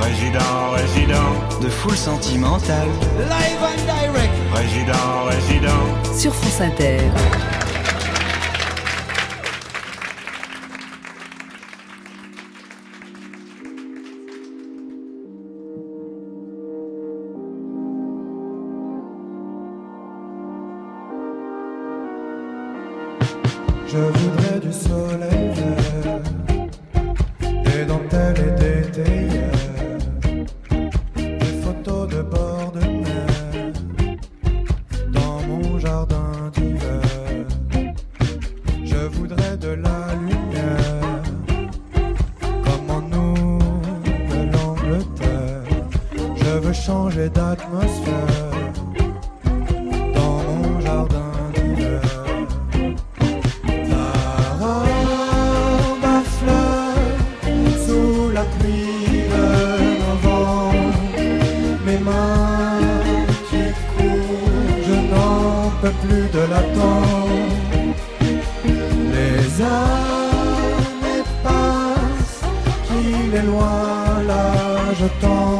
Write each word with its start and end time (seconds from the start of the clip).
Résident, 0.00 0.70
résident, 0.76 1.60
de 1.60 1.68
foule 1.68 1.96
sentimentale. 1.96 2.88
Live 3.18 3.62
and 3.62 3.82
direct. 3.86 4.34
résident, 4.54 5.24
résident. 5.28 6.14
sur 6.16 6.32
France 6.32 6.60
Inter. 6.60 6.98
Je 23.88 23.96
voudrais 23.98 24.60
du 24.60 24.72
soleil 24.72 25.39
des 28.10 28.90
théières, 28.90 29.98
des 31.16 31.62
photos 31.62 32.08
de 32.08 32.22
bord 32.22 32.72
de 32.72 32.80
mer, 32.80 33.72
dans 35.12 35.40
mon 35.46 35.78
jardin 35.78 36.50
d'hiver. 36.52 37.00
Je 38.84 38.96
voudrais 38.96 39.56
de 39.56 39.68
la 39.68 40.12
lumière, 40.14 41.22
comme 42.64 42.90
en 42.90 43.02
Nouvelle-Angleterre. 43.02 45.62
Je 46.36 46.50
veux 46.58 46.72
changer 46.72 47.28
d'atmosphère, 47.28 48.72
la 58.40 58.46
pluie 58.56 59.24
de 59.32 59.44
novembre, 60.04 60.94
mes 61.86 61.98
mains 61.98 62.80
qui 63.48 63.64
courent, 63.90 64.80
je 64.88 64.96
n'en 65.10 65.70
peux 65.80 65.96
plus 66.04 66.26
de 66.36 66.42
l'attendre. 66.50 67.40
Les 69.14 69.42
années 69.82 71.24
passent, 71.44 72.42
qu'il 72.86 73.34
est 73.40 73.46
loin 73.52 74.22
là, 74.30 74.44
je 75.00 75.08
tends. 75.22 75.50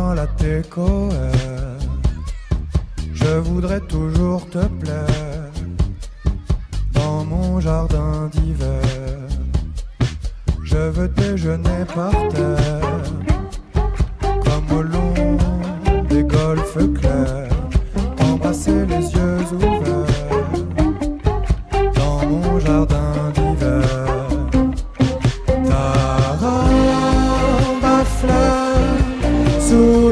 Un 0.00 0.14
latte 0.14 0.68
Cohen. 0.68 1.10
Je 3.12 3.32
voudrais 3.38 3.80
toujours 3.80 4.48
te 4.48 4.64
plaire 4.80 5.50
dans 6.92 7.24
mon 7.24 7.60
jardin 7.60 8.28
d'hiver. 8.32 8.82
Je 10.64 10.82
veux 10.96 11.08
déjeuner 11.08 11.84
par 11.94 12.12
terre, 12.34 12.89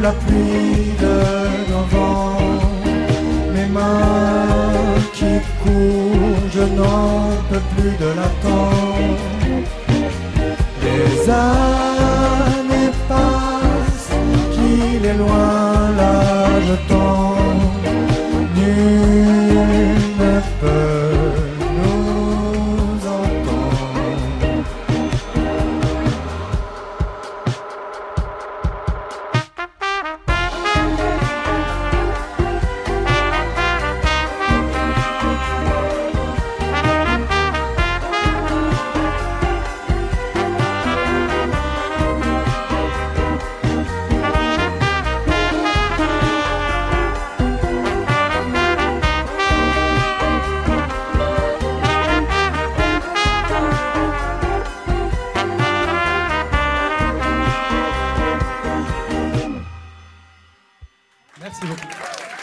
la 0.08 0.14
pluie 0.24 0.92
de 1.04 1.16
novembre, 1.74 2.82
mes 3.54 3.68
mains 3.76 5.00
qui 5.16 5.32
courent, 5.62 6.44
je 6.56 6.64
n'en 6.78 7.18
peux 7.48 7.64
plus 7.74 7.94
de 8.04 8.10
l'attendre. 8.18 9.22
Les 10.84 11.12
années 11.28 12.92
passent, 13.10 14.12
qu'il 14.54 15.00
est 15.10 15.18
loin 15.24 15.47
Merci 61.48 61.64
beaucoup. 61.64 62.37